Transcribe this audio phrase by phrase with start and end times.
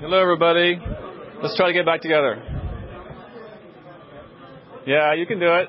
[0.00, 0.78] Hello, everybody.
[1.42, 2.40] Let's try to get back together.
[4.86, 5.68] Yeah, you can do it.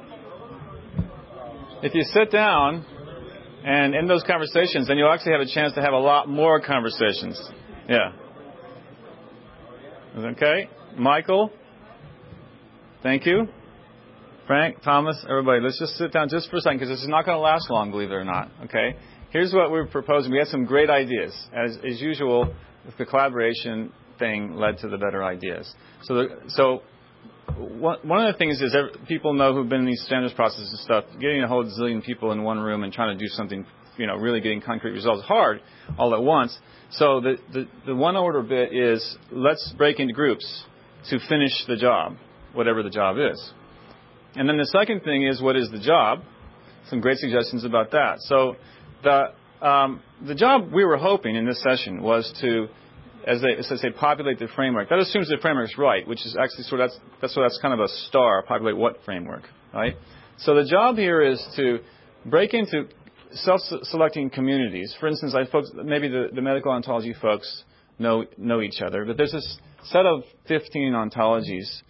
[1.81, 2.85] If you sit down
[3.65, 6.61] and in those conversations, then you'll actually have a chance to have a lot more
[6.61, 7.41] conversations.
[7.89, 8.11] Yeah.
[10.15, 10.69] Okay.
[10.95, 11.51] Michael,
[13.01, 13.47] thank you.
[14.45, 17.25] Frank, Thomas, everybody, let's just sit down just for a second because this is not
[17.25, 18.51] going to last long, believe it or not.
[18.65, 18.95] Okay.
[19.31, 20.31] Here's what we're proposing.
[20.31, 21.35] We had some great ideas.
[21.51, 22.53] As, as usual,
[22.85, 25.73] with the collaboration thing led to the better ideas.
[26.03, 26.81] So, the, so
[27.57, 28.75] one, of the things is
[29.07, 32.31] people know who've been in these standards processes and stuff, getting a whole zillion people
[32.31, 33.65] in one room and trying to do something,
[33.97, 35.61] you know, really getting concrete results hard
[35.97, 36.57] all at once.
[36.91, 40.63] So the, the, the one order bit is let's break into groups
[41.09, 42.17] to finish the job,
[42.53, 43.53] whatever the job is.
[44.35, 46.21] And then the second thing is what is the job?
[46.89, 48.17] Some great suggestions about that.
[48.19, 48.55] So
[49.03, 52.67] the um, the job we were hoping in this session was to
[53.27, 54.89] as they, as they say, populate the framework.
[54.89, 57.73] That assumes the framework is right, which is actually sort of that's that's that's kind
[57.73, 58.43] of a star.
[58.43, 59.95] Populate what framework, right?
[60.37, 61.79] So the job here is to
[62.25, 62.87] break into
[63.31, 64.95] self-selecting communities.
[64.99, 67.63] For instance, I folks maybe the, the medical ontology folks
[67.97, 71.81] know know each other, but there's this set of 15 ontologies.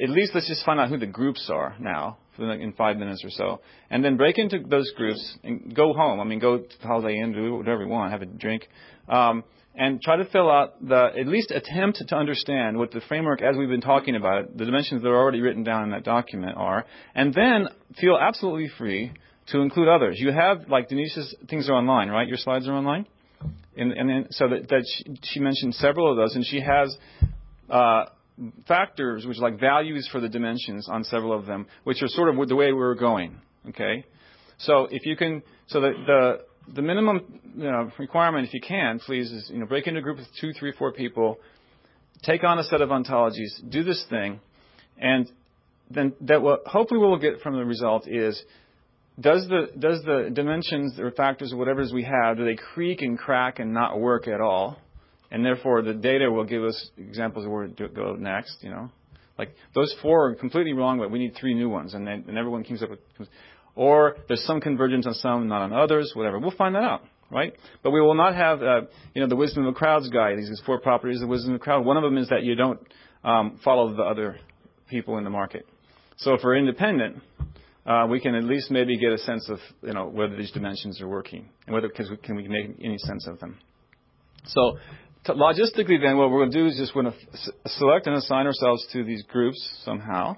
[0.00, 3.30] At least let's just find out who the groups are now in five minutes or
[3.30, 6.20] so, and then break into those groups and go home.
[6.20, 8.68] I mean, go to the Holiday Inn, do whatever you want, have a drink.
[9.08, 9.42] Um,
[9.78, 13.56] and try to fill out the, at least attempt to understand what the framework, as
[13.56, 16.56] we've been talking about it, the dimensions that are already written down in that document
[16.56, 16.84] are,
[17.14, 17.68] and then
[18.00, 19.12] feel absolutely free
[19.46, 20.16] to include others.
[20.18, 22.26] You have, like Denise's things are online, right?
[22.26, 23.06] Your slides are online?
[23.76, 26.96] And, and then, so that, that she, she, mentioned several of those, and she has
[27.70, 28.06] uh,
[28.66, 32.28] factors, which are like values for the dimensions on several of them, which are sort
[32.36, 33.40] of the way we're going.
[33.68, 34.04] Okay?
[34.58, 38.98] So if you can, so that the, the minimum you know, requirement, if you can,
[38.98, 41.38] please, is you know, break into a group of two, three, four people,
[42.22, 44.40] take on a set of ontologies, do this thing,
[44.98, 45.30] and
[45.90, 48.42] then that what hopefully we'll get from the result is
[49.20, 53.18] does the does the dimensions or factors or whatever we have do they creak and
[53.18, 54.78] crack and not work at all,
[55.30, 58.58] and therefore the data will give us examples of where to go next.
[58.60, 58.90] You know,
[59.38, 62.38] like those four are completely wrong, but we need three new ones, and then and
[62.38, 63.28] everyone comes up with
[63.78, 66.40] or there's some convergence on some, not on others, whatever.
[66.40, 67.54] We'll find that out, right?
[67.84, 68.80] But we will not have, uh,
[69.14, 70.36] you know, the wisdom of the crowds guide.
[70.36, 71.86] These four properties of the wisdom of the crowd.
[71.86, 72.80] One of them is that you don't
[73.22, 74.40] um, follow the other
[74.90, 75.64] people in the market.
[76.16, 77.22] So if we're independent,
[77.86, 81.00] uh, we can at least maybe get a sense of, you know, whether these dimensions
[81.00, 83.58] are working and whether we, can we make any sense of them.
[84.46, 84.78] So
[85.28, 88.46] logistically, then, what we're going to do is just going to s- select and assign
[88.46, 90.36] ourselves to these groups somehow.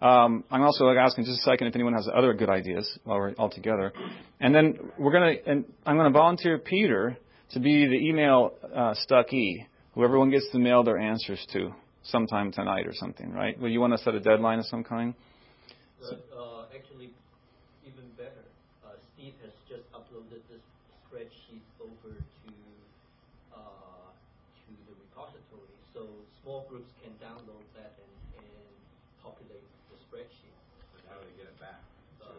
[0.00, 3.32] Um, I'm also asking just a second if anyone has other good ideas while we're
[3.32, 3.92] all together.
[4.40, 7.18] And then we're going to, and I'm going to volunteer Peter
[7.50, 11.74] to be the email uh, stuckee, who everyone gets to mail their answers to
[12.04, 13.58] sometime tonight or something, right?
[13.60, 15.14] Well, you want to set a deadline of some kind?
[16.00, 17.10] But, uh, actually,
[17.84, 18.44] even better,
[18.86, 20.64] uh, Steve has just uploaded this
[21.04, 22.52] spreadsheet over to
[23.52, 24.08] uh,
[24.64, 26.08] to the repository, so
[26.42, 28.72] small groups can download that and, and
[29.22, 29.60] populate
[30.10, 30.50] spreadsheet.
[31.08, 31.78] How do they get it back?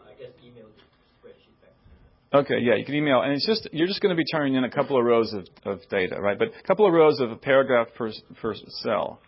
[0.06, 2.44] I guess email the spreadsheet back.
[2.44, 4.64] Okay, yeah, you can email, and it's just you're just going to be turning in
[4.64, 6.38] a couple of rows of, of data, right?
[6.38, 9.20] But a couple of rows of a paragraph per per cell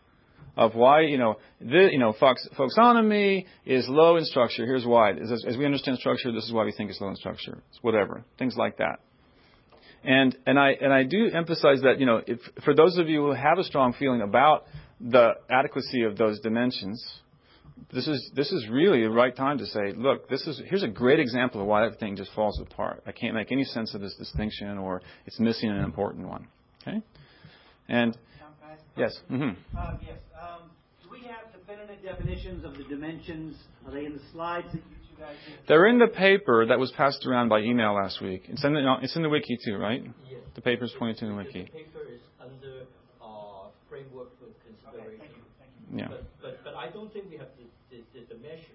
[0.56, 4.64] of why you know the, you know Fox, folksonomy is low in structure.
[4.64, 5.12] Here's why.
[5.12, 7.58] As, as we understand structure, this is why we think it's low in structure.
[7.70, 9.00] It's whatever things like that.
[10.04, 13.22] And and I and I do emphasize that you know if, for those of you
[13.22, 14.64] who have a strong feeling about
[15.00, 17.02] the adequacy of those dimensions,
[17.92, 20.88] this is this is really the right time to say, look, this is here's a
[20.88, 23.02] great example of why that thing just falls apart.
[23.06, 26.46] I can't make any sense of this distinction, or it's missing an important one.
[26.82, 27.02] Okay,
[27.88, 28.16] and
[28.96, 29.76] yes, mm-hmm.
[29.76, 30.18] uh, yes.
[30.40, 30.70] Um,
[31.02, 33.56] do we have definitive definitions of the dimensions?
[33.86, 35.58] Are they in the slides that you two guys did?
[35.68, 38.44] They're in the paper that was passed around by email last week.
[38.48, 40.02] It's in the it's in the wiki too, right?
[40.30, 40.40] Yes.
[40.54, 41.64] The paper is pointed to the wiki.
[41.64, 42.82] The paper is under
[43.20, 45.20] uh, framework for consideration.
[45.20, 45.42] Okay, thank you.
[45.58, 45.98] Thank you.
[45.98, 46.08] Yeah.
[46.08, 47.48] But, but, but I don't think we have
[47.94, 48.66] the the, the, the measures.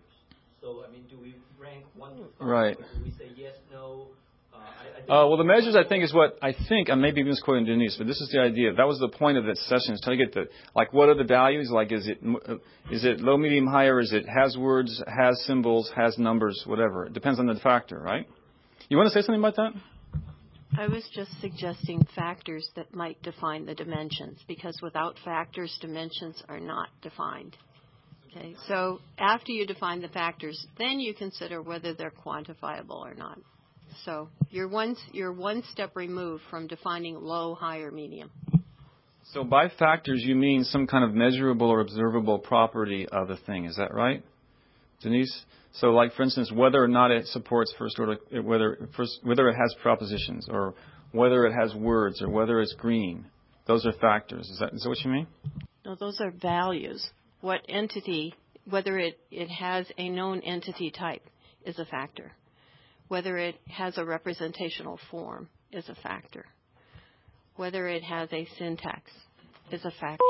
[0.62, 2.48] So, I mean, do we rank one to five?
[2.48, 2.78] Right.
[2.78, 4.08] Do we say yes, no?
[4.54, 6.90] Uh, uh, well, the measures, I think, is what I think.
[6.90, 8.74] I may be misquoting Denise, but this is the idea.
[8.74, 11.16] That was the point of that session: is trying to get the like, what are
[11.16, 11.70] the values?
[11.72, 12.56] Like, is it uh,
[12.92, 17.06] is it low, medium, high, or is it has words, has symbols, has numbers, whatever?
[17.06, 18.28] It depends on the factor, right?
[18.90, 19.74] You want to say something about that?
[20.78, 26.60] I was just suggesting factors that might define the dimensions, because without factors, dimensions are
[26.60, 27.56] not defined.
[28.30, 33.40] Okay, so after you define the factors, then you consider whether they're quantifiable or not.
[34.06, 38.30] So you're one, you're one step removed from defining low, high, or medium.
[39.34, 43.66] So by factors, you mean some kind of measurable or observable property of a thing.
[43.66, 44.24] Is that right,
[45.02, 45.46] Denise?
[45.74, 49.56] So, like for instance, whether or not it supports first order, whether first, whether it
[49.56, 50.74] has propositions, or
[51.12, 53.26] whether it has words, or whether it's green.
[53.66, 54.50] Those are factors.
[54.50, 55.28] Is that, is that what you mean?
[55.86, 57.08] No, those are values.
[57.42, 58.34] What entity,
[58.70, 61.24] whether it, it has a known entity type,
[61.66, 62.32] is a factor.
[63.08, 66.46] Whether it has a representational form is a factor.
[67.56, 69.12] Whether it has a syntax
[69.72, 70.24] is a factor.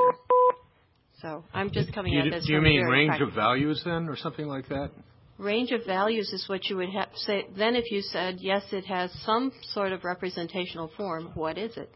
[1.22, 4.08] So I'm just coming You- at this Do you mean range practical- of values then,
[4.08, 4.92] or something like that?
[5.38, 7.46] Range of values is what you would have say.
[7.56, 11.32] Then, if you said yes, it has some sort of representational form.
[11.34, 11.90] What is it?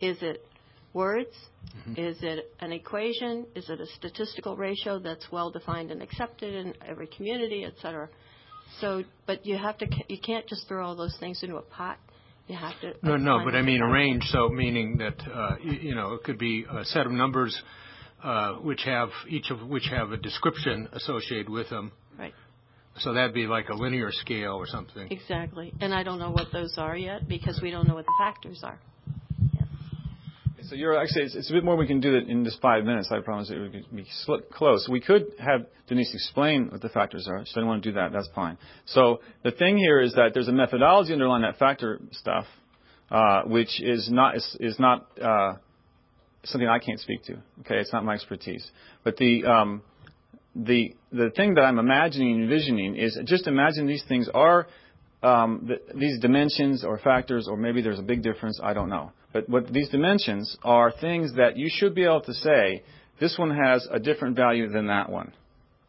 [0.00, 0.44] Is it
[0.92, 1.34] words?
[1.96, 3.46] Is it an equation?
[3.54, 8.08] Is it a statistical ratio that's well defined and accepted in every community, et cetera?
[8.80, 9.86] So, but you have to.
[10.08, 11.98] You can't just throw all those things into a pot.
[12.46, 12.94] You have to.
[13.02, 16.38] No, no, but I mean a range, so meaning that, uh, you know, it could
[16.38, 17.60] be a set of numbers
[18.24, 21.92] uh, which have, each of which have a description associated with them.
[22.18, 22.34] Right.
[22.98, 25.08] So that'd be like a linear scale or something.
[25.10, 25.72] Exactly.
[25.80, 28.62] And I don't know what those are yet because we don't know what the factors
[28.64, 28.80] are.
[30.62, 32.84] So you're actually, it's, it's a bit more we can do it in just five
[32.84, 33.10] minutes.
[33.10, 34.06] I promise it would be
[34.52, 34.88] close.
[34.90, 37.44] We could have Denise explain what the factors are.
[37.44, 38.12] She doesn't want to do that.
[38.12, 38.58] That's fine.
[38.86, 42.44] So the thing here is that there's a methodology underlying that factor stuff,
[43.10, 45.54] uh, which is not is, is not uh,
[46.44, 47.34] something I can't speak to.
[47.60, 48.68] Okay, it's not my expertise.
[49.02, 49.82] But the um,
[50.54, 54.66] the the thing that I'm imagining and envisioning is just imagine these things are
[55.22, 58.60] um, th- these dimensions or factors, or maybe there's a big difference.
[58.62, 59.12] I don't know.
[59.32, 62.82] But what these dimensions are things that you should be able to say
[63.20, 65.32] this one has a different value than that one.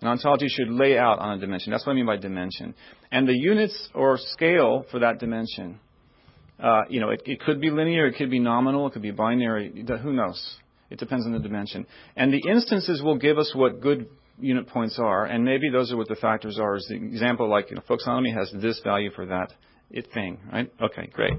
[0.02, 1.72] An ontology should lay out on a dimension.
[1.72, 2.74] That's what I mean by dimension.
[3.12, 5.80] And the units or scale for that dimension,
[6.62, 9.12] uh, you know, it, it could be linear, it could be nominal, it could be
[9.12, 9.86] binary.
[10.02, 10.58] Who knows?
[10.90, 11.86] It depends on the dimension.
[12.16, 14.08] And the instances will give us what good
[14.40, 16.76] unit points are, and maybe those are what the factors are.
[16.76, 19.54] As the example, like you know, folksonomy has this value for that
[19.90, 20.72] it thing, right?
[20.82, 21.34] Okay, great.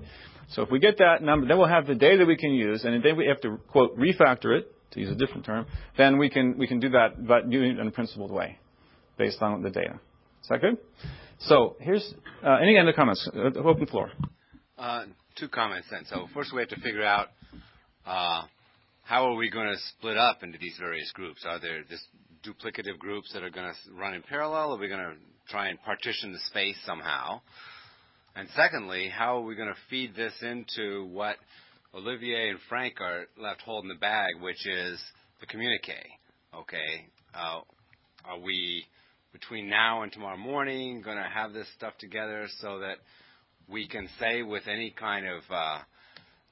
[0.53, 3.03] So if we get that number, then we'll have the data we can use, and
[3.03, 5.67] then we have to quote refactor it to use a different term.
[5.97, 8.59] Then we can we can do that, but in a principled way,
[9.17, 9.99] based on the data.
[10.43, 10.77] Is that good?
[11.41, 12.15] So here's
[12.45, 13.29] uh, any other comments?
[13.35, 14.11] Uh, open floor.
[14.77, 15.05] Uh,
[15.37, 16.05] two comments then.
[16.07, 17.29] So first we have to figure out
[18.07, 18.43] uh,
[19.05, 21.45] how are we going to split up into these various groups?
[21.47, 22.05] Are there just
[22.45, 24.75] duplicative groups that are going to run in parallel?
[24.75, 25.15] Are we going to
[25.49, 27.41] try and partition the space somehow?
[28.35, 31.37] And secondly, how are we going to feed this into what
[31.95, 34.99] Olivier and Frank are left holding the bag, which is
[35.41, 35.93] the communique?
[36.55, 37.61] Okay, uh,
[38.25, 38.87] are we
[39.33, 42.97] between now and tomorrow morning going to have this stuff together so that
[43.69, 45.79] we can say with any kind of uh,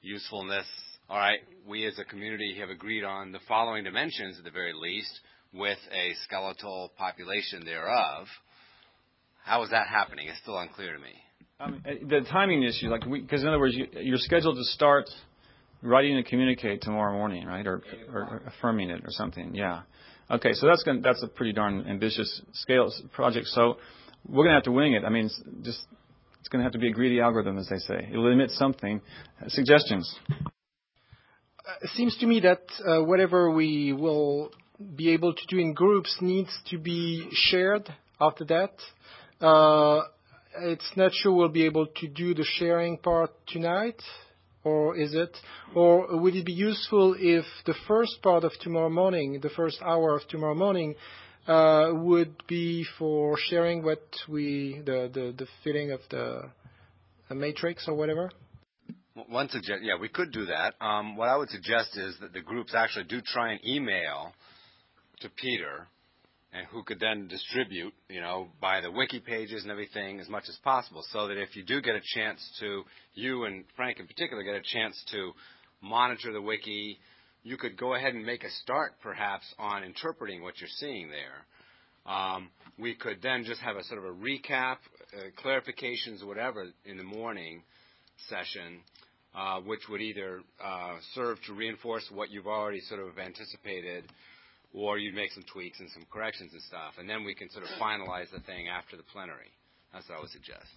[0.01, 0.65] usefulness,
[1.09, 4.73] all right, we as a community have agreed on the following dimensions at the very
[4.73, 5.19] least,
[5.53, 8.27] with a skeletal population thereof.
[9.43, 10.27] How is that happening?
[10.27, 11.13] It's still unclear to me.
[11.61, 15.07] Um, uh, the timing issue, like, because in other words, you, you're scheduled to start
[15.83, 19.53] writing a communique tomorrow morning, right, or, or, or affirming it or something.
[19.53, 19.81] Yeah.
[20.31, 23.47] Okay, so that's gonna, that's a pretty darn ambitious scale project.
[23.47, 23.77] So
[24.27, 25.03] we're gonna have to wing it.
[25.03, 25.85] I mean, it's just
[26.39, 28.07] it's gonna have to be a greedy algorithm, as they say.
[28.09, 28.99] It'll emit something.
[29.39, 30.11] Uh, suggestions.
[31.81, 34.51] it seems to me that uh, whatever we will
[34.95, 37.87] be able to do in groups needs to be shared
[38.19, 38.71] after that.
[39.45, 40.03] Uh,
[40.59, 44.01] it's not sure we'll be able to do the sharing part tonight,
[44.63, 45.35] or is it?
[45.75, 50.15] Or would it be useful if the first part of tomorrow morning, the first hour
[50.15, 50.95] of tomorrow morning,
[51.47, 56.49] uh, would be for sharing what we, the, the, filling of the,
[57.33, 58.29] matrix or whatever?
[59.81, 60.75] Yeah, we could do that.
[60.79, 64.33] Um, what I would suggest is that the groups actually do try and email
[65.21, 65.87] to Peter,
[66.53, 70.43] and who could then distribute, you know, by the wiki pages and everything as much
[70.49, 74.07] as possible, so that if you do get a chance to, you and Frank in
[74.07, 75.31] particular, get a chance to
[75.81, 76.99] monitor the wiki,
[77.43, 82.13] you could go ahead and make a start, perhaps, on interpreting what you're seeing there.
[82.13, 84.77] Um, we could then just have a sort of a recap,
[85.15, 87.63] uh, clarifications, whatever, in the morning
[88.27, 88.79] session,
[89.35, 94.03] uh, which would either uh, serve to reinforce what you've already sort of anticipated,
[94.73, 97.63] or you'd make some tweaks and some corrections and stuff, and then we can sort
[97.63, 99.51] of finalize the thing after the plenary.
[99.93, 100.71] That's what I would suggest.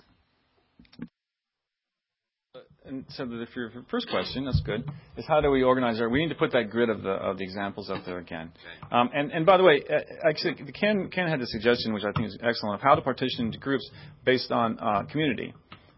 [2.86, 6.08] And so that if your first question, that's good, is how do we organize our?
[6.08, 8.52] We need to put that grid of the of the examples up there again.
[8.54, 8.94] Okay.
[8.96, 12.12] Um, and and by the way, uh, actually, Ken Ken had a suggestion which I
[12.12, 13.90] think is excellent of how to partition into groups
[14.24, 15.52] based on uh, community.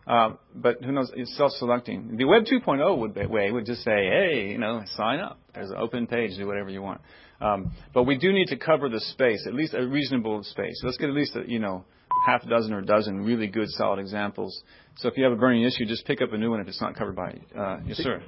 [0.06, 1.10] Um, but who knows?
[1.16, 2.16] It's self-selecting.
[2.16, 5.40] The Web 2.0 would be, way would just say, hey, you know, sign up.
[5.52, 6.36] There's an open page.
[6.36, 7.00] Do whatever you want.
[7.40, 10.80] Um, but we do need to cover the space, at least a reasonable space.
[10.82, 11.84] Let's get at least a, you know
[12.24, 14.62] half a dozen or a dozen really good, solid examples.
[14.96, 16.80] So if you have a burning issue, just pick up a new one if it's
[16.80, 17.38] not covered by.
[17.56, 18.22] Uh, yes, sir.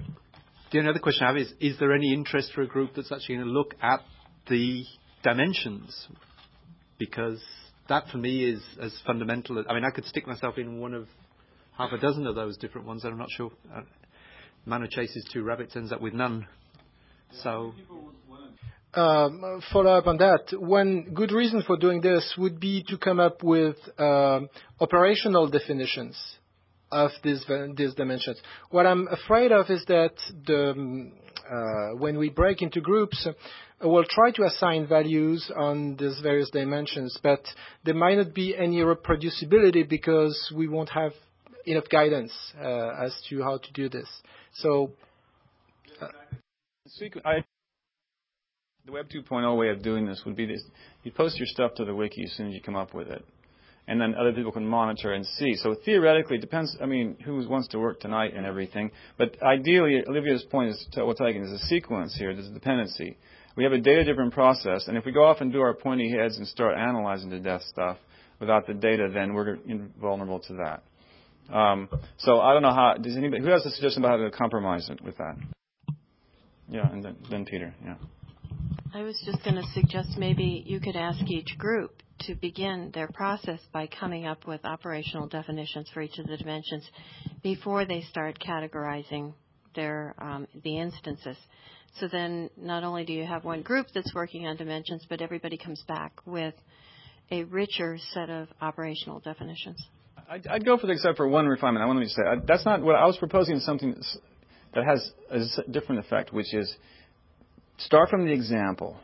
[0.70, 3.10] The only other question I have is: Is there any interest for a group that's
[3.10, 4.00] actually going to look at
[4.48, 4.84] the
[5.22, 6.08] dimensions?
[6.98, 7.42] Because
[7.88, 9.58] that for me is as fundamental.
[9.58, 11.06] As, I mean, I could stick myself in one of
[11.76, 13.04] half a dozen of those different ones.
[13.04, 13.50] I'm not sure.
[13.74, 13.82] Uh,
[14.66, 16.46] man who chases two rabbits ends up with none.
[17.42, 17.72] So.
[18.94, 20.58] Um, follow up on that.
[20.58, 24.48] One good reason for doing this would be to come up with um,
[24.80, 26.16] operational definitions
[26.90, 27.44] of these
[27.76, 28.40] these dimensions.
[28.70, 30.14] What I'm afraid of is that
[30.48, 31.12] um,
[31.50, 33.26] uh, when we break into groups,
[33.82, 37.42] we'll try to assign values on these various dimensions, but
[37.84, 41.12] there might not be any reproducibility because we won't have
[41.66, 44.08] enough guidance uh, as to how to do this.
[48.88, 50.62] The Web 2.0 way of doing this would be this:
[51.02, 53.22] you post your stuff to the wiki as soon as you come up with it,
[53.86, 55.56] and then other people can monitor and see.
[55.56, 56.74] So theoretically, it depends.
[56.80, 58.90] I mean, who wants to work tonight and everything.
[59.18, 62.32] But ideally, Olivia's point is what's taking is a sequence here.
[62.32, 63.18] There's a dependency.
[63.56, 66.38] We have a data-driven process, and if we go off and do our pointy heads
[66.38, 67.98] and start analyzing the death stuff
[68.40, 69.58] without the data, then we're
[70.00, 71.54] vulnerable to that.
[71.54, 72.94] Um, so I don't know how.
[72.94, 75.36] Does anybody who has a suggestion about how to compromise it with that?
[76.70, 77.74] Yeah, and then, then Peter.
[77.84, 77.96] Yeah.
[78.94, 83.08] I was just going to suggest maybe you could ask each group to begin their
[83.08, 86.88] process by coming up with operational definitions for each of the dimensions
[87.42, 89.34] before they start categorizing
[89.74, 91.36] their um, the instances.
[92.00, 95.58] So then, not only do you have one group that's working on dimensions, but everybody
[95.58, 96.54] comes back with
[97.30, 99.82] a richer set of operational definitions.
[100.30, 101.82] I'd, I'd go for the except for one refinement.
[101.82, 103.60] I want to say I, that's not what I was proposing.
[103.60, 104.00] Something
[104.74, 106.74] that has a different effect, which is
[107.78, 108.96] Start from the example.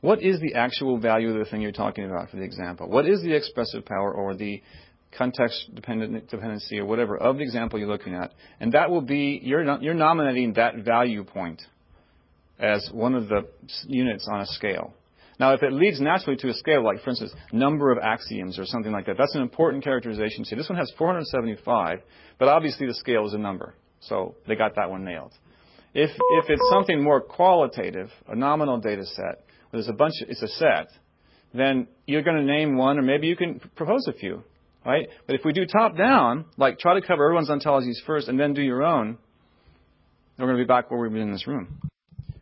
[0.00, 2.88] What is the actual value of the thing you're talking about for the example?
[2.88, 4.60] What is the expressive power or the
[5.16, 8.32] context dependent, dependency or whatever of the example you're looking at?
[8.58, 11.62] And that will be, you're, you're nominating that value point
[12.58, 13.46] as one of the
[13.86, 14.94] units on a scale.
[15.38, 18.64] Now, if it leads naturally to a scale, like for instance, number of axioms or
[18.66, 20.44] something like that, that's an important characterization.
[20.44, 22.00] See, this one has 475,
[22.40, 23.74] but obviously the scale is a number.
[24.00, 25.32] So they got that one nailed.
[25.94, 30.48] If, if it's something more qualitative, a nominal data set, there's a bunch, it's a
[30.48, 30.88] set,
[31.54, 34.42] then you're going to name one, or maybe you can propose a few,
[34.84, 35.08] right?
[35.26, 38.54] But if we do top down, like try to cover everyone's ontologies first and then
[38.54, 39.18] do your own,
[40.38, 41.80] we're going to be back where we've been in this room.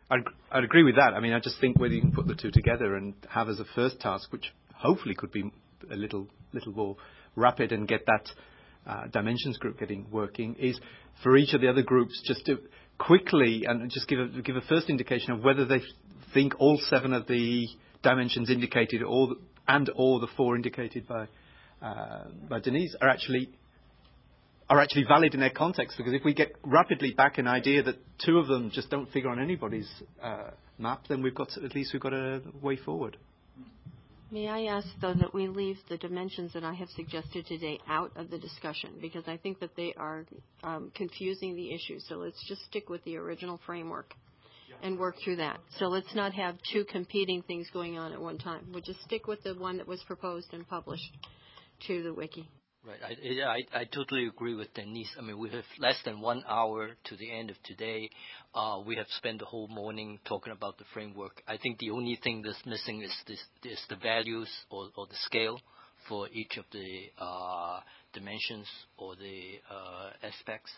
[0.09, 1.13] I'd, I'd agree with that.
[1.13, 3.59] I mean, I just think whether you can put the two together and have as
[3.59, 5.51] a first task, which hopefully could be
[5.91, 6.95] a little, little more
[7.35, 8.29] rapid and get that
[8.85, 10.79] uh, dimensions group getting working, is
[11.23, 12.59] for each of the other groups just to
[12.97, 15.81] quickly and just give a, give a first indication of whether they
[16.33, 17.67] think all seven of the
[18.03, 19.01] dimensions indicated
[19.67, 21.27] and or the four indicated by
[21.81, 23.49] uh, by Denise are actually
[24.69, 25.97] are actually valid in their context.
[25.97, 29.29] Because if we get rapidly back an idea that two of them just don't figure
[29.29, 29.89] on anybody's
[30.21, 33.17] uh, map, then we've got at least we've got a way forward.
[34.29, 38.11] May I ask, though, that we leave the dimensions that I have suggested today out
[38.17, 40.25] of the discussion because I think that they are
[40.63, 41.99] um, confusing the issue.
[42.09, 44.13] So let's just stick with the original framework
[44.83, 45.59] and work through that.
[45.79, 48.67] So let's not have two competing things going on at one time.
[48.73, 51.09] We'll just stick with the one that was proposed and published
[51.87, 52.49] to the wiki.
[52.87, 52.99] Right.
[53.03, 53.43] I,
[53.75, 55.09] I, I totally agree with Denise.
[55.17, 58.09] I mean, we have less than one hour to the end of today.
[58.55, 61.41] Uh, we have spent the whole morning talking about the framework.
[61.49, 63.11] I think the only thing that's missing is
[63.89, 65.59] the values or, or the scale
[66.07, 67.81] for each of the uh,
[68.13, 68.67] dimensions
[68.97, 70.71] or the uh, aspects.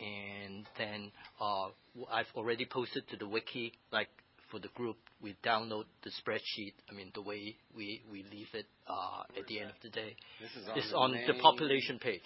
[0.00, 1.66] And then uh,
[2.10, 4.08] I've already posted to the wiki, like
[4.52, 6.74] for the group, we download the spreadsheet.
[6.88, 10.14] I mean, the way we, we leave it uh, at the end of the day.
[10.40, 12.20] This is on it's the on the population page.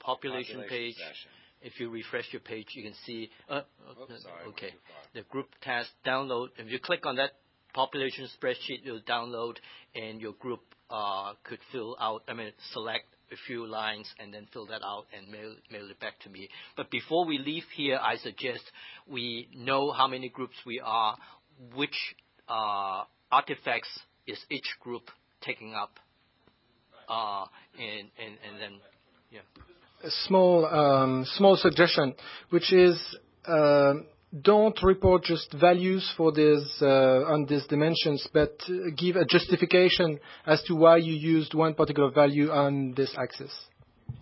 [0.00, 0.94] Population, population page.
[0.96, 1.30] Session.
[1.62, 3.30] If you refresh your page, you can see.
[3.48, 3.60] Uh,
[3.90, 4.70] Oops, sorry, okay.
[5.14, 6.48] The group task download.
[6.58, 7.32] If you click on that
[7.72, 9.56] population spreadsheet, you'll download,
[9.94, 10.60] and your group
[10.90, 12.22] uh, could fill out.
[12.28, 16.00] I mean, select a few lines and then fill that out and mail, mail it
[16.00, 16.48] back to me.
[16.76, 18.62] But before we leave here, I suggest
[19.06, 21.16] we know how many groups we are,
[21.74, 22.14] which
[22.48, 23.88] uh, artifacts
[24.26, 25.02] is each group
[25.42, 25.92] taking up,
[27.08, 27.44] uh,
[27.78, 28.80] and, and, and then,
[29.30, 29.40] yeah.
[30.02, 32.14] A small, um, small suggestion,
[32.48, 32.96] which is
[33.46, 33.94] uh,
[34.42, 36.86] don't report just values for this uh,
[37.26, 38.58] on these dimensions, but
[38.96, 43.50] give a justification as to why you used one particular value on this axis.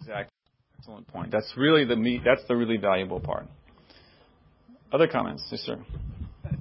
[0.00, 0.33] Exactly.
[0.78, 1.30] excellent point.
[1.30, 2.23] That's really the meat.
[2.25, 3.47] That's the really valuable part.
[4.90, 5.78] Other comments, yes, sir.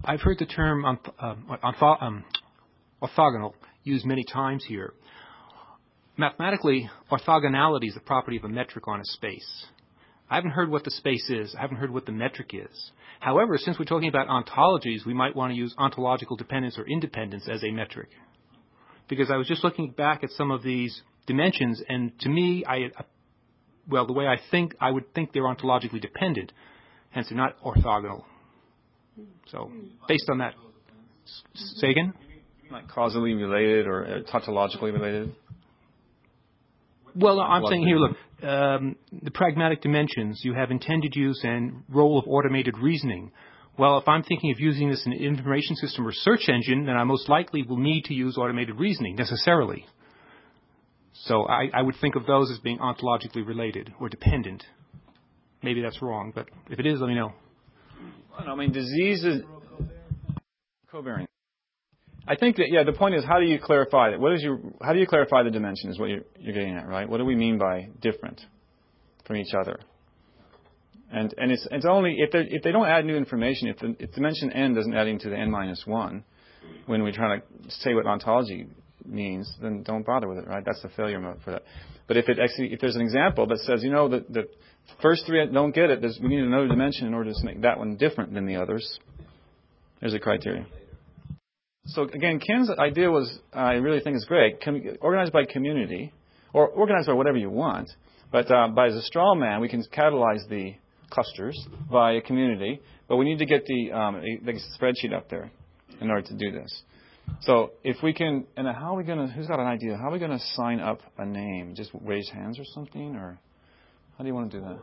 [0.04, 2.24] I've heard the term um, um,
[3.02, 4.94] orthogonal used many times here.
[6.18, 9.66] Mathematically, orthogonality is the property of a metric on a space.
[10.30, 11.56] I haven't heard what the space is.
[11.58, 12.92] I haven't heard what the metric is.
[13.20, 17.48] However, since we're talking about ontologies, we might want to use ontological dependence or independence
[17.50, 18.10] as a metric.
[19.08, 22.92] Because I was just looking back at some of these dimensions, and to me, I,
[23.88, 26.52] well, the way I think, I would think they're ontologically dependent,
[27.12, 28.24] hence they're not orthogonal.
[29.48, 29.72] So,
[30.08, 30.54] based on that,
[31.54, 32.14] say again?
[32.72, 35.34] Like causally related or uh, tautologically related?
[37.16, 42.20] Well, I'm saying here, look, um, the pragmatic dimensions, you have intended use and role
[42.20, 43.32] of automated reasoning.
[43.78, 46.96] Well, if I'm thinking of using this in an information system or search engine, then
[46.96, 49.86] I most likely will need to use automated reasoning necessarily.
[51.14, 54.64] So I, I would think of those as being ontologically related or dependent.
[55.64, 57.34] Maybe that's wrong, but if it is, let me know.
[58.38, 59.42] I mean, disease is
[60.92, 61.28] covariant.
[62.28, 64.20] I think that yeah, the point is how do you clarify it?
[64.20, 66.88] What is your how do you clarify the dimension is what you're, you're getting at,
[66.88, 67.08] right?
[67.08, 68.42] What do we mean by different
[69.26, 69.80] from each other?
[71.10, 73.96] And and it's it's only if they if they don't add new information, if the
[74.00, 76.26] if dimension n doesn't add into the n minus one,
[76.86, 78.68] when we try to say what ontology
[79.08, 80.64] means, then don't bother with it, right?
[80.66, 81.64] That's the failure mode for that.
[82.08, 84.48] But if it actually if there's an example that says, you know, the the
[85.02, 87.98] first three don't get it, we need another dimension in order to make that one
[87.98, 89.00] different than the others.
[90.00, 90.66] There's a criteria.
[91.88, 94.62] So again, Ken's idea was, I really think is great.
[94.62, 96.14] Com- organized by community,
[96.54, 97.90] or organized by whatever you want,
[98.32, 100.76] but uh, by as a straw man, we can catalyze the
[101.10, 101.58] clusters
[101.90, 102.82] by a community.
[103.08, 105.50] But we need to get the, um, the spreadsheet up there
[106.02, 106.84] in order to do this.
[107.42, 109.34] So if we can, and how are we going to?
[109.34, 109.96] Who's got an idea?
[109.98, 111.76] How are we going to sign up a name?
[111.76, 113.40] Just raise hands or something, or
[114.18, 114.80] how do you want to do that?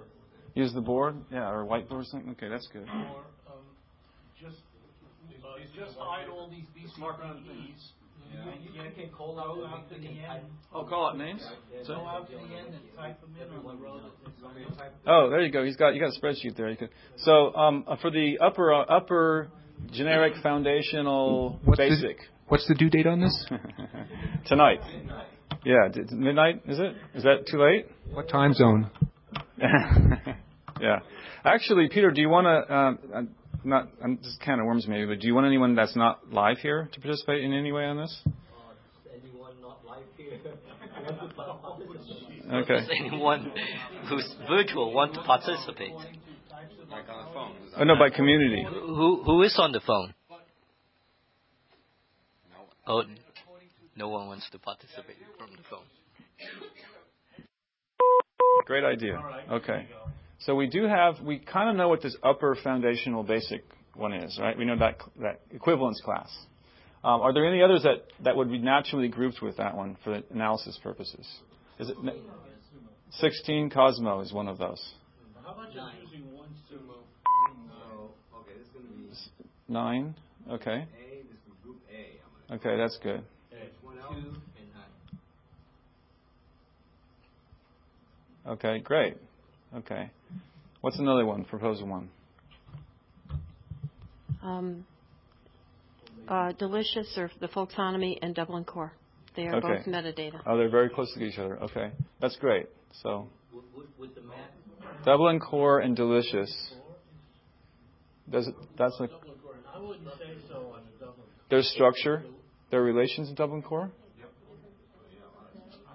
[0.54, 2.30] Use the board, yeah, or whiteboard or something.
[2.32, 2.86] Okay, that's good.
[2.88, 3.64] Or um,
[4.40, 4.58] just
[5.44, 7.90] uh, just hide all these BCDs.
[8.32, 8.52] Yeah.
[8.62, 10.44] You, you can call out, out the end.
[10.72, 11.44] Oh, call out names.
[11.84, 14.00] So go out to the end and type them in on the row.
[15.06, 15.64] Oh, there you go.
[15.64, 16.68] He's got you got a spreadsheet there.
[16.70, 16.90] You could.
[17.18, 19.50] So um, uh, for the upper uh, upper
[19.92, 22.18] generic foundational what's basic.
[22.18, 23.46] The, what's the due date on this?
[24.46, 24.80] Tonight.
[25.64, 26.62] Yeah, midnight.
[26.66, 26.94] Is it?
[27.14, 27.86] Is that too late?
[28.12, 28.90] What time zone?
[29.58, 30.98] yeah.
[31.44, 32.74] Actually, Peter, do you want to?
[32.74, 33.28] Um,
[33.64, 36.58] not, I'm just kind of worms maybe, but do you want anyone that's not live
[36.58, 38.20] here to participate in any way on this?
[38.26, 38.30] Uh,
[39.10, 40.34] anyone not live here
[42.52, 42.74] Okay.
[42.74, 43.52] Does anyone
[44.08, 45.94] who's virtual want to participate?
[46.90, 47.56] Like on the phone.
[47.78, 48.64] Oh no, by community.
[48.68, 50.13] Who who is on the phone?
[52.86, 53.02] Oh,
[53.96, 55.84] no one wants to participate from the phone.
[58.66, 59.22] Great idea.
[59.50, 59.86] Okay.
[60.40, 63.62] So we do have, we kind of know what this upper foundational basic
[63.94, 64.56] one is, right?
[64.56, 66.28] We know that, that equivalence class.
[67.04, 70.20] Um, are there any others that, that would be naturally grouped with that one for
[70.30, 71.26] analysis purposes?
[71.78, 71.96] Is it
[73.20, 74.82] 16 Cosmo is one of those.
[75.44, 76.98] How about just using one SUMO?
[78.40, 80.14] okay, this is going to be nine.
[80.50, 80.70] Okay.
[80.70, 81.22] A.
[81.22, 82.18] This is group A.
[82.50, 83.22] Okay, that's good.
[83.50, 84.34] Two and nine.
[88.46, 89.16] Okay, great.
[89.76, 90.10] Okay.
[90.82, 91.44] What's another one?
[91.44, 92.10] Proposal one.
[94.42, 94.84] Um,
[96.28, 98.92] uh, Delicious or the Folksonomy and Dublin Core.
[99.36, 99.68] They are Okay.
[99.78, 100.40] both metadata.
[100.46, 101.58] Oh, they're very close to each other.
[101.62, 102.66] Okay, that's great.
[103.02, 106.74] So With, with, with the math, Dublin Core and Delicious.
[108.30, 109.08] Does it, that's a,
[109.74, 111.26] I wouldn't say so on the Dublin.
[111.50, 112.24] their structure,
[112.70, 113.90] their relations in Dublin Core.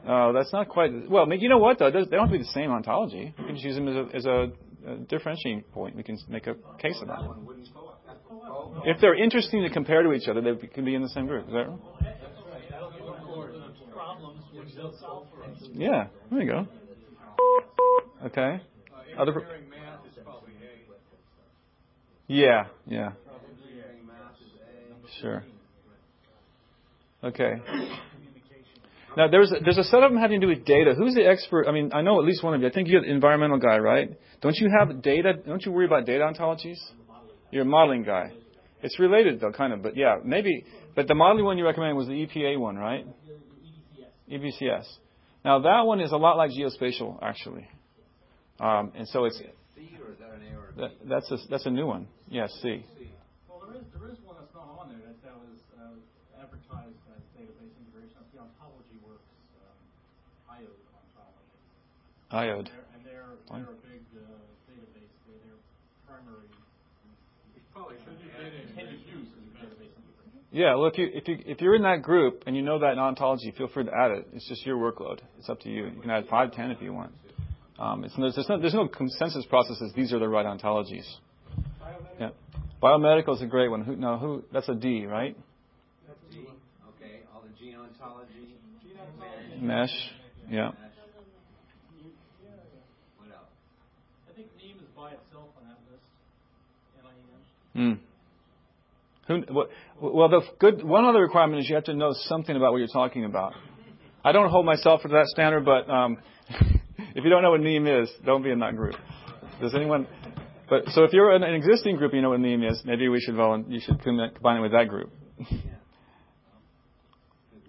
[0.08, 1.10] Oh, that's not quite.
[1.10, 1.92] Well, you know what though?
[1.92, 3.34] They don't have to be the same ontology.
[3.38, 4.52] We can just use them as a, as a,
[4.88, 5.96] a differentiating point.
[5.96, 7.70] We can make a case about it.
[8.86, 11.48] If they're interesting to compare to each other, they can be in the same group.
[11.48, 11.80] Is that right?
[15.74, 16.08] Yeah.
[16.32, 16.68] There you go.
[18.26, 18.62] Okay.
[19.18, 19.34] Other.
[19.34, 19.44] pro-.
[22.28, 22.66] Yeah.
[22.88, 23.12] Yeah.
[25.22, 25.44] Sure.
[27.24, 27.62] Okay.
[29.18, 30.94] Now there's a, there's a set of them having to do with data.
[30.98, 31.68] Who's the expert?
[31.68, 32.68] I mean, I know at least one of you.
[32.68, 34.12] I think you're the environmental guy, right?
[34.42, 35.34] Don't you have data?
[35.34, 36.78] Don't you worry about data ontologies?
[37.52, 38.32] You're a modeling guy.
[38.82, 40.64] It's related though, kind of, but yeah, maybe.
[40.96, 43.06] But the modeling one you recommended was the EPA one, right?
[44.32, 44.86] EBCS.
[45.44, 47.68] Now that one is a lot like geospatial, actually.
[48.60, 50.82] Um, and so it's C or is that an A or a B?
[50.82, 52.08] that, that's a that's a new one.
[52.30, 52.86] Yes, C.
[53.48, 57.00] Well, there is there is one that's not on there that, that was uh, advertised
[57.16, 58.20] as database integration.
[58.20, 59.24] That's the Ontology Works
[59.64, 59.80] um,
[62.32, 64.22] IOD And they're, and they're they're, a big uh,
[64.70, 65.12] database.
[65.26, 65.60] They're their
[66.06, 66.46] primary.
[67.74, 68.30] Probably should be
[68.70, 69.90] intended use is a database.
[70.52, 72.98] Yeah, well, if you if you if you're in that group and you know that
[72.98, 74.28] ontology, feel free to add it.
[74.34, 75.20] It's just your workload.
[75.38, 75.86] It's up to you.
[75.86, 77.12] You can add five, ten if you want.
[77.78, 79.94] Um, it's, there's, there's no there's no consensus processes.
[79.96, 81.08] These are the right ontologies.
[82.20, 82.30] Yeah,
[82.82, 83.84] biomedical is a great one.
[83.84, 84.44] Who, no, who?
[84.52, 85.38] That's a D, right?
[86.32, 86.46] D.
[86.98, 88.56] Okay, all the gene ontology.
[89.62, 89.92] MeSH.
[90.50, 90.72] Yeah.
[93.18, 93.54] What else?
[94.30, 95.78] I think NIEM is by itself on that
[97.80, 97.90] list.
[97.92, 98.00] NIEM.
[98.00, 98.04] Hmm.
[99.30, 99.44] Who,
[100.02, 102.88] well, the good one other requirement is you have to know something about what you're
[102.88, 103.54] talking about.
[104.24, 106.18] I don't hold myself to that standard, but um,
[106.50, 108.96] if you don't know what NIEM is, don't be in that group.
[109.62, 110.08] Does anyone?
[110.68, 112.82] But so if you're in an existing group, you know what NIEM is.
[112.86, 115.12] Maybe we should volun- you should combine it with that group.
[115.38, 115.60] Because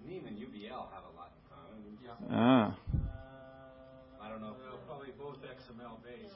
[0.07, 1.31] NIEM and UBL have a lot
[1.85, 2.31] in common.
[2.31, 2.75] Ah.
[4.19, 4.55] I don't know.
[4.59, 6.33] Well, probably both XML based.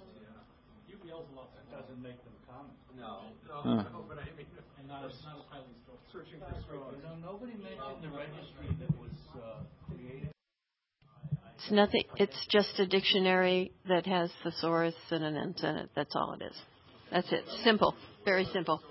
[1.05, 1.13] Yeah.
[1.13, 1.49] UBL's a lot.
[1.55, 2.71] That doesn't make them common.
[2.97, 3.29] No.
[3.47, 3.83] No, Huh.
[3.93, 4.45] no, but I mean,
[4.79, 6.11] and not as not as highly structured.
[6.11, 10.29] Searching for You know, nobody mentioned the registry that was uh, created.
[11.57, 12.03] It's nothing.
[12.17, 15.89] It's just a dictionary that has thesaurus synonyms in it.
[15.95, 16.55] That's all it is.
[17.11, 17.43] That's it.
[17.63, 17.95] Simple.
[18.23, 18.81] Very simple.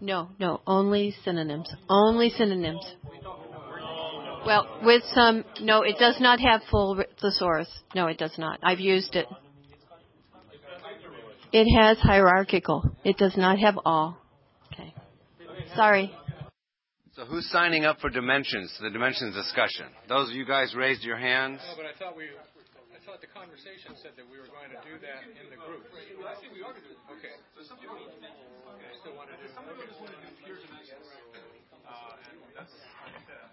[0.00, 0.60] No, no.
[0.66, 1.68] Only synonyms.
[1.88, 2.84] Only synonyms.
[4.46, 5.44] Well, with some.
[5.60, 7.68] No, it does not have full ri- thesaurus.
[7.94, 8.60] No, it does not.
[8.62, 9.26] I've used it.
[11.52, 12.84] It has hierarchical.
[13.04, 14.18] It does not have all.
[14.72, 14.94] Okay.
[15.74, 16.12] Sorry.
[17.16, 19.90] So who's signing up for dimensions, the dimensions discussion?
[20.08, 21.58] Those of you guys raised your hands.
[21.66, 24.78] No, but I thought we, I thought the conversation said that we were going to
[24.86, 25.82] do that in the group.
[25.88, 27.00] I think we ought to do it.
[27.18, 27.34] Okay.
[27.58, 27.98] So some people,
[29.02, 29.50] still want to do.
[29.50, 31.10] Some people just want to do peer dimensions.
[31.82, 32.70] Uh, and that's,
[33.02, 33.50] I think that,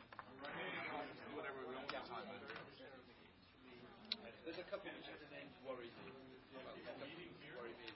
[1.34, 2.28] whatever we don't have time.
[4.46, 5.00] There's a couple of
[5.34, 6.14] names worry me.
[6.54, 7.90] Worry me.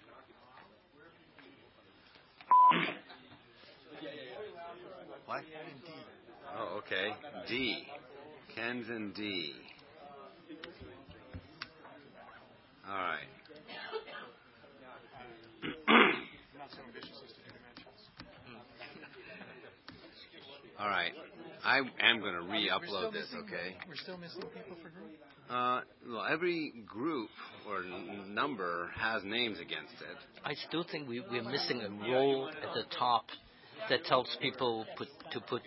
[5.26, 5.44] What?
[6.58, 7.14] Oh, okay.
[7.48, 7.84] D.
[8.56, 9.54] Ken's and D.
[12.88, 13.28] All right.
[16.58, 18.10] Not so ambitious as to do dimensions.
[20.80, 21.14] All right.
[21.66, 23.76] I am going to re-upload this, okay?
[23.88, 25.12] We're still missing people for group?
[25.50, 27.30] Uh, well, every group
[27.68, 30.18] or n- number has names against it.
[30.46, 33.26] I still think we, we're missing a role at the top
[33.90, 35.64] that tells people put, to put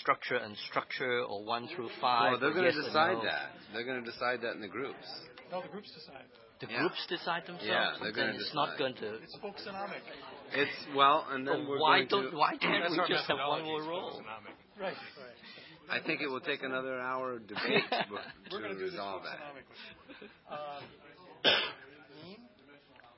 [0.00, 2.32] structure and structure or one through five.
[2.32, 3.24] Well, they're going to or decide no.
[3.24, 3.50] that.
[3.74, 5.04] They're going to decide that in the groups.
[5.52, 6.24] No, the groups decide.
[6.60, 6.78] The Yeah.
[6.80, 7.64] groups decide themselves.
[7.66, 9.14] Yeah, they're gonna it's not going to.
[9.24, 10.04] It's folksonomic.
[10.52, 12.36] It's well, and then But we're why going don't to.
[12.36, 14.22] why can't we just have one more role?
[14.80, 14.96] Right.
[15.90, 18.04] I think it will take another hour of debate to,
[18.50, 19.38] We're do this resolve that.
[20.48, 20.78] folksonomically.
[20.78, 21.52] Um,
[22.24, 22.38] NIEM?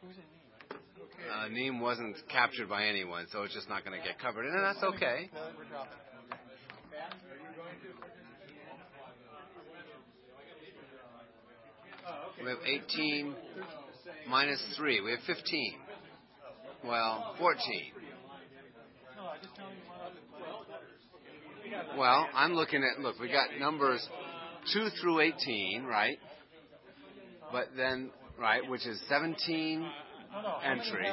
[0.03, 0.81] Who's in NIEM?
[1.31, 4.59] Uh, NIEM wasn't captured by anyone, so it's just not going to get covered, and
[4.59, 5.31] that's okay.
[5.33, 6.03] No, we're dropping it.
[12.43, 13.35] We have 18
[14.29, 15.01] minus 3.
[15.03, 15.75] We have 15.
[16.85, 18.02] Well, 14.
[21.97, 24.07] Well, I'm looking at, look, we got numbers
[24.73, 26.19] 2 through 18, right?
[27.51, 29.87] But then, right, which is 17
[30.65, 31.07] entry.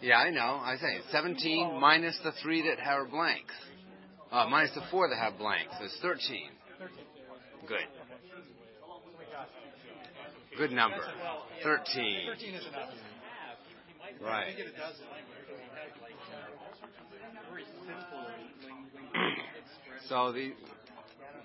[0.00, 0.60] Yeah, I know.
[0.62, 3.54] I say 17 minus the 3 that have blanks.
[4.30, 5.74] Uh, minus the 4 that have blanks.
[5.82, 6.48] It's 13.
[7.68, 7.78] Good.
[10.56, 11.04] Good number.
[11.62, 12.26] 13.
[12.26, 12.90] 13 is enough.
[14.02, 14.46] I Right.
[14.56, 15.06] think it does it.
[17.50, 18.26] Very simple
[20.08, 20.52] So the,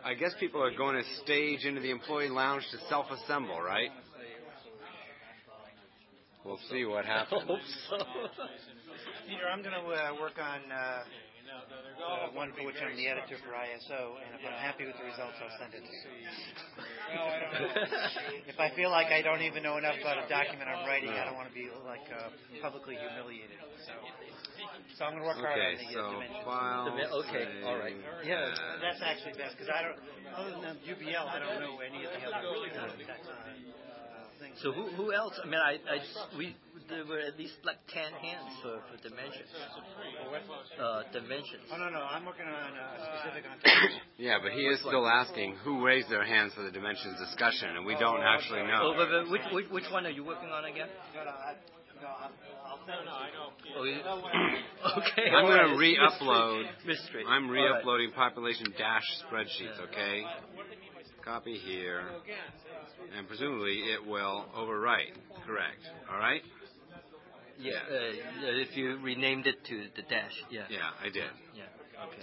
[0.03, 3.89] I guess people are going to stage into the employee lounge to self-assemble, right?
[6.43, 7.43] We'll see what happens.
[9.27, 11.03] Peter, I'm going to uh, work on uh, uh,
[12.37, 15.33] one for which I'm the editor for ISO, and if I'm happy with the results,
[15.41, 16.29] I'll send it to you.
[18.53, 21.25] if I feel like I don't even know enough about a document I'm writing, I
[21.25, 22.29] don't want to be like uh,
[22.61, 23.57] publicly humiliated.
[23.89, 23.97] So,
[25.01, 26.45] so I'm going to work hard Okay, on the so uh, dimensions.
[26.45, 26.85] file.
[27.25, 27.97] Okay, all right.
[28.21, 28.53] Yeah,
[28.85, 29.97] that's actually best because I don't,
[30.37, 33.76] other than UBL, I don't know any of the other uh, taxonomy things.
[34.61, 35.33] So who who else?
[35.41, 35.97] I mean, I, I
[36.37, 36.55] we
[36.89, 39.49] there were at least like ten hands for, for dimensions.
[40.79, 41.65] Uh, dimensions.
[41.73, 43.57] Oh no no, I'm working on uh, specific on.
[44.17, 47.85] Yeah, but he is still asking who raised their hands for the dimensions discussion, and
[47.85, 48.93] we don't actually Oh, know.
[48.97, 50.87] but, but which, which which one are you working on again?
[51.13, 51.53] No, no, I,
[52.01, 52.33] no, I'll,
[52.65, 53.77] I'll send it to you.
[53.77, 53.97] Oh, you,
[55.01, 55.29] okay.
[55.29, 56.65] I'm going to re-upload.
[56.85, 56.87] Mystery.
[56.87, 57.23] mystery.
[57.27, 60.23] I'm re-uploading population dash spreadsheets, okay?
[61.27, 62.03] Copy here.
[63.17, 65.11] And presumably it will overwrite.
[65.45, 65.83] Correct.
[66.09, 66.41] All right?
[67.59, 70.69] Yeah, uh, if you renamed it to the dash, yeah.
[70.69, 71.25] Yeah, I did.
[71.57, 71.65] Yeah,
[72.05, 72.21] okay.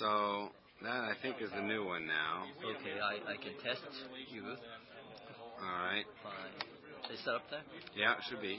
[0.00, 0.48] So
[0.82, 2.48] that I think is the new one now.
[2.64, 3.84] Okay, I, I can test
[4.32, 4.42] you.
[4.42, 6.08] All right.
[6.24, 7.12] Fine.
[7.12, 7.62] Is that up there?
[7.94, 8.58] Yeah, it should be.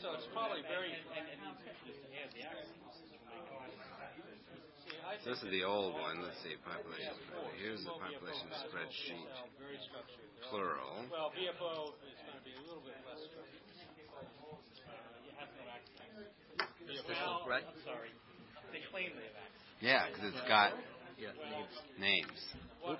[0.00, 0.94] So it's probably very,
[5.08, 5.40] and, and you just add the accents.
[5.40, 6.20] This is the old one.
[6.20, 7.16] Let's see, population.
[7.60, 9.28] Here's the population spreadsheet.
[10.52, 11.04] Plural.
[11.10, 13.64] Well, VFO is going to be a little bit less structured.
[15.24, 16.32] You have no accents.
[16.88, 17.18] Is this?
[17.20, 18.12] I'm sorry.
[18.72, 19.80] They claim they have accents.
[19.80, 20.72] Yeah, because it's got
[21.18, 21.74] Yeah, names.
[21.98, 22.40] names.
[22.82, 22.96] Well,